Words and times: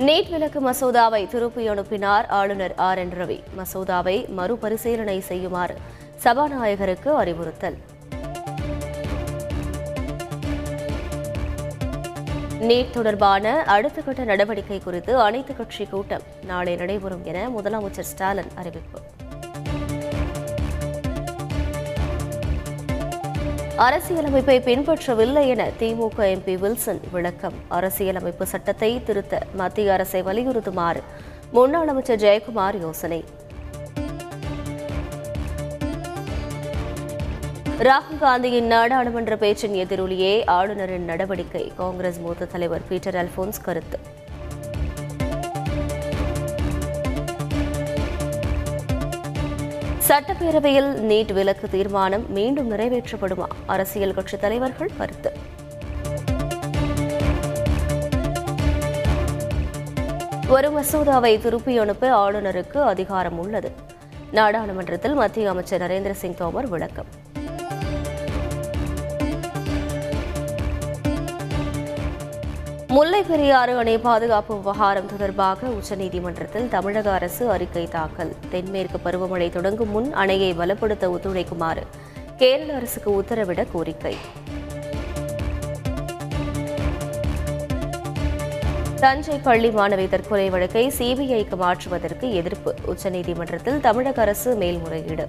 NEET 0.00 0.30
விலக்கு 0.30 0.70
மசோதாவை 0.70 1.28
திருப்பி 1.28 1.68
அனுப்பினார் 1.68 2.26
ஆளுநர் 2.26 2.74
ஆர். 2.74 2.98
என். 2.98 3.10
ரவி. 3.10 3.42
மசோதாவை 3.56 4.28
மறுபரிசீலனை 4.28 5.20
செய்யுமாறு 5.20 5.76
சபாநாயகருக்கு 6.24 7.08
அறிவுறுத்தல். 7.08 7.76
நீட் 12.60 12.90
தொடர்பான 12.90 13.62
அடுத்த 13.62 14.00
கட்ட 14.00 14.24
நடவடிக்கை 14.24 14.78
குறித்து 14.78 15.20
அனைத்துக் 15.20 15.56
கட்சி 15.56 15.84
கூட்டம் 15.84 16.22
நாளை 16.46 16.76
நடைபெறும் 16.76 17.24
என 17.24 17.48
முதலமைச்சர் 17.48 18.00
ஸ்டாலின் 18.00 18.50
அறிவிப்பு. 18.54 19.00
அரசியலமைப்பை 23.84 24.54
பின்பற்றவில்லை 24.60 25.46
என 25.46 25.68
திமுக 25.80 26.18
எம்பி 26.18 26.54
வில்சன் 26.58 27.00
விளக்கம். 27.12 27.52
அரசியலமைப்பு 27.68 28.46
சட்டத்தை 28.46 29.02
திருத்த 29.02 29.42
மத்திய 29.54 29.92
அரசை 29.92 30.22
வலியுறுத்துமாறு 30.22 31.00
முன்னாள் 31.50 31.88
அமைச்சர் 31.88 32.18
ஜெயக்குமார் 32.18 32.80
யோசனை. 32.80 33.24
ராகுல் 37.78 38.20
காந்தியின் 38.20 38.66
நாடாளுமன்ற 38.66 39.36
பேச்சின் 39.36 39.74
எதிரொலியே 39.74 40.34
ஆளுநரின் 40.46 41.04
நடவடிக்கை. 41.04 41.72
காங்கிரஸ் 41.76 42.20
மூத்த 42.20 42.44
தலைவர் 42.44 42.88
பீட்டர் 42.88 43.14
அல்போன்ஸ் 43.14 43.62
கருத்து. 43.62 44.00
சட்டப்பேரவையில் 50.10 50.88
நீட் 51.00 51.32
விலக்கு 51.32 51.68
தீர்மானம் 51.68 52.32
மீண்டும் 52.32 52.70
நிறைவேற்றப்படுமா? 52.70 53.46
அரசியல் 53.66 54.14
கட்சித் 54.14 54.40
தலைவர்கள் 54.40 54.90
கருத்து. 54.96 55.32
ஒரு 60.48 60.70
மசோதாவை 60.70 61.40
திருப்பி 61.40 61.78
அனுப்ப 61.78 62.30
ஆளுநருக்கு 62.30 62.78
அதிகாரம் 62.78 63.38
உள்ளது. 63.38 63.72
நாடாளுமன்றத்தில் 64.30 65.14
மத்திய 65.14 65.50
அமைச்சர் 65.50 65.80
நரேந்திர 65.80 66.10
சிங் 66.10 66.34
தோமர் 66.34 66.68
விளக்கம். 66.68 67.19
முல்லை 72.94 73.22
பெரியாறு 73.22 73.76
அணை 73.76 73.98
பாதுகாப்பு 73.98 74.56
விவகாரம் 74.56 75.06
தொடர்பாக 75.06 75.66
உச்சநீதிமன்றத்தில் 75.66 76.68
தமிழக 76.68 77.12
அரசு 77.12 77.50
அறிக்கை 77.50 77.88
தாக்கல். 77.88 78.32
தென்மேற்கு 78.50 78.98
பருவமழை 79.04 79.50
தொடங்கும் 79.50 79.90
முன் 79.90 80.16
அணையை 80.16 80.48
பலப்படுத்த 80.56 81.04
ஒத்துழைக்குமாறு 81.14 81.82
கேரள 82.36 82.74
அரசுக்கு 82.74 83.10
உத்தரவிட 83.22 83.66
கோரிக்கை. 83.72 84.16
தஞ்சை 88.96 89.38
பள்ளி 89.38 89.68
மாணவி 89.68 90.08
தற்கொலை 90.08 90.50
வழக்கை 90.50 90.92
சிபிஐக்கு 90.98 91.56
மாற்றுவதற்கு 91.56 92.34
எதிர்ப்பு. 92.34 92.74
உச்சநீதிமன்றத்தில் 92.86 93.80
தமிழக 93.80 94.20
அரசு 94.20 94.54
மேல்முறையீடு. 94.54 95.28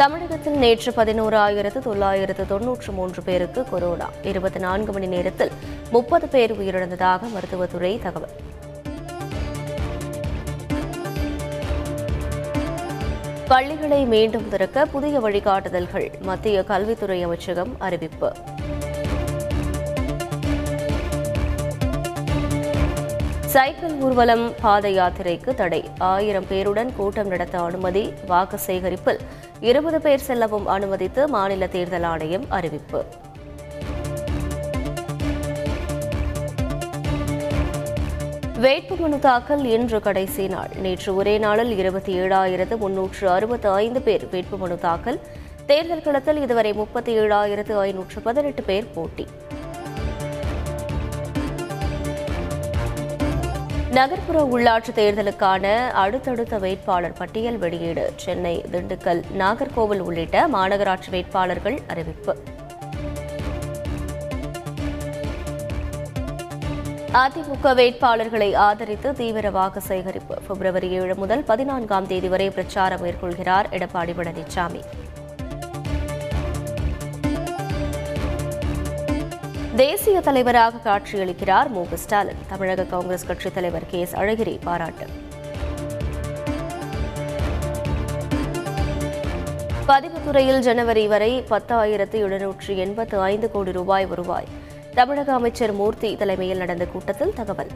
தமிழகத்தில் 0.00 0.56
நேற்று 0.56 0.92
பதினோரு 0.92 1.36
ஆயிரத்து 1.36 1.80
தொள்ளாயிரத்து 1.80 2.46
தொன்னூற்று 2.46 2.92
மூன்று 2.92 3.22
பேருக்கு 3.22 3.64
கொரோனா. 3.70 4.08
இருபத்தி 4.22 4.58
நான்கு 4.58 4.92
மணி 4.92 5.06
நேரத்தில் 5.06 5.50
முப்பது 5.90 6.28
பேர் 6.28 6.52
உயிரிழந்ததாக 6.60 7.20
மருத்துவத்துறை 7.30 7.98
தகவல். 8.02 8.30
பள்ளிகளை 13.48 14.04
மீண்டும் 14.04 14.48
திறக்க 14.48 14.86
புதிய 14.86 15.20
வழிகாட்டுதல்கள் 15.20 16.20
மத்திய 16.20 16.64
கல்வித்துறை 16.64 17.22
அமைச்சகம் 17.22 17.74
அறிவிப்பு. 17.78 18.32
சைக்கிள் 23.46 23.92
ஊர்வலம் 23.92 24.54
பாத 24.60 24.88
யாத்திரைக்கு 24.88 25.54
தடை. 25.54 25.90
ஆயிரம் 25.98 26.48
பேருடன் 26.50 26.96
கூட்டம் 26.96 27.28
நடத்த 27.28 27.58
அனுமதி 27.58 28.12
வாக்கு 28.26 28.58
சேகரிப்பில் 28.58 29.20
இருபது 29.60 30.00
பேர் 30.00 30.18
செல்லவும் 30.18 30.66
அனுமதித்து 30.66 31.28
மாநில 31.28 31.66
தேர்தல் 31.66 32.02
ஆணையம் 32.02 32.44
அறிவிப்பு. 32.48 33.04
வேட்புமனு 38.60 39.18
தாக்கல் 39.18 39.64
இன்று 39.64 40.00
கடைசி 40.00 40.46
நாள். 40.46 40.68
நேற்று 40.76 41.16
ஒரே 41.16 41.38
நாளில் 41.38 41.78
இருபத்தி 41.78 42.20
ஏழாயிரத்து 42.20 42.76
முன்னூற்று 42.76 43.30
அறுபத்தி 43.30 43.68
ஐந்து 43.68 44.02
பேர் 44.02 44.26
வேட்புமனு 44.26 44.78
தாக்கல். 44.78 45.20
தேர்தல் 45.66 46.02
களத்தில் 46.02 46.42
இதுவரை 46.42 46.72
முப்பத்தி 46.72 47.18
ஏழாயிரத்து 47.18 47.78
ஐநூற்று 47.78 48.20
பதினெட்டு 48.20 48.62
பேர் 48.62 48.92
போட்டி. 48.94 49.26
நகர்ப்புற 53.96 54.40
உள்ளாட்சி 54.52 54.92
தேர்தலுக்கான 54.98 55.64
அடுத்தடுத்த 56.02 56.58
வேட்பாளர் 56.58 57.16
பட்டியல் 57.18 57.58
வெளியீடு. 57.58 58.12
சென்னை 58.16 58.52
திண்டுக்கல் 58.72 59.22
நாகர்கோவில் 59.38 60.02
உள்ளிட்ட 60.08 60.48
மாநகராட்சி 60.48 61.10
வேட்பாளர்கள் 61.10 61.78
அறிவிப்பு. 61.86 62.34
அதிமுக 67.22 67.72
வேட்பாளர்களை 67.80 68.50
ஆதரித்து 68.66 69.14
தீவிர 69.14 69.50
வாக்கு 69.50 69.80
சேகரிப்பு. 69.80 70.36
பிப்ரவரி 70.48 70.90
ஏழு 70.90 71.14
முதல் 71.14 71.42
பதினான்காம் 71.42 72.06
தேதி 72.06 72.28
வரை 72.28 72.50
பிரச்சாரம் 72.50 73.04
மேற்கொள்கிறார் 73.04 73.68
எடப்பாடி 73.70 74.14
பழனிசாமி 74.18 74.82
தேசிய 79.80 80.20
தலைவராக 80.20 80.76
காட்சியளிக்கிறார் 80.84 81.68
மு. 81.68 81.84
ஸ்டாலின். 81.94 82.36
தமிழக 82.48 82.82
காங்கிரஸ் 82.82 83.26
கட்சித் 83.26 83.54
தலைவர் 83.54 83.86
கே. 83.86 84.00
எஸ். 84.00 84.14
அழகிரி 84.14 84.58
பாராட்டு. 84.64 85.06
பதிவுத்துறையில் 89.88 90.58
ஜனவரி 90.58 91.06
வரை 91.06 91.44
பத்தாயிரத்து 91.50 92.10
எழுநூற்று 92.10 92.76
எண்பத்து 92.76 93.20
ஐந்து 93.20 93.50
கோடி 93.50 93.72
ரூபாய் 93.72 94.06
வருவாய். 94.06 94.46
தமிழக 94.94 95.32
அமைச்சர் 95.32 95.72
மூர்த்தி 95.72 96.16
தலைமையில் 96.16 96.56
நடந்த 96.56 96.86
கூட்டத்தில் 96.86 97.34
தகவல். 97.34 97.70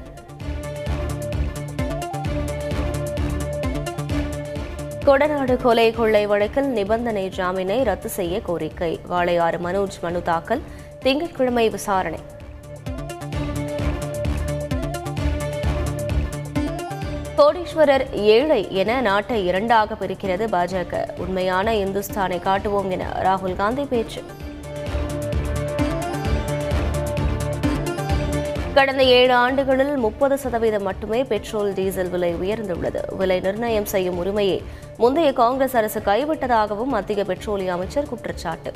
கொடநாடு 5.04 5.62
கொலை 5.62 5.91
கொள்ளை 5.91 6.26
வழக்கில் 6.26 6.66
நிபந்தனை 6.66 7.32
ஜாமீனை 7.36 7.84
ரத்து 7.84 8.09
செய்ய 8.09 8.41
கோரிக்கை. 8.41 9.00
வாளையாறு 9.10 9.59
மனோஜ் 9.59 10.00
மனு 10.03 10.22
தாக்கல். 10.22 10.60
திங்கட்கிழமை 11.04 11.70
விசாரணை. 11.70 12.19
கோடீஸ்வரர் 17.37 18.12
ஏழை 18.12 18.60
என 18.70 19.00
நாட்டை 19.00 19.47
இரண்டாக 19.47 19.94
பிரிக்கிறது 19.94 20.47
பாஜக. 20.54 21.19
உண்மையான 21.19 21.72
இந்துஸ்தானை 21.72 22.38
காட்டுவோம் 22.41 22.91
என 22.91 23.04
ராகுல் 23.22 23.56
காந்தி 23.56 23.84
பேச்சு. 23.84 24.22
கடந்த 28.75 29.04
ஏழு 29.04 29.34
ஆண்டுகளில் 29.34 29.97
முப்பது 29.97 30.38
சதவீதம் 30.38 30.82
மட்டுமே 30.82 31.25
பெட்ரோல் 31.25 31.72
டீசல் 31.72 32.10
விலை 32.10 32.34
உயர்ந்துள்ளது. 32.34 33.15
விலை 33.16 33.41
நிர்ணயம் 33.41 33.84
செய்யும் 33.84 34.19
உரிமையை 34.19 34.62
முந்தைய 34.97 35.32
காங்கிரஸ் 35.32 35.76
அரசு 35.76 36.00
கைவிட்டதாகவும் 36.00 36.94
மத்திய 36.97 37.25
பெட்ரோலிய 37.28 37.66
அமைச்சர் 37.66 38.09
குற்றச்சாட்டு. 38.09 38.72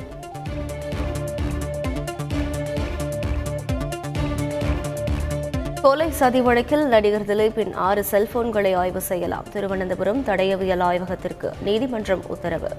கொலை 5.81 6.11
சதி 6.11 6.41
வழக்கில் 6.41 6.87
நடிகர் 6.87 7.25
திலீப்பின் 7.25 7.73
ஆறு 7.73 8.05
செல்போன்களை 8.11 8.75
ஆய்வு 8.75 9.01
செய்யலாம். 9.01 9.45
திருவனந்தபுரம் 9.51 10.23
தடயவியல் 10.25 10.79
ஆய்வகத்திற்கு 10.79 11.51
நீதிமன்றம் 11.63 12.23
உத்தரவு. 12.27 12.69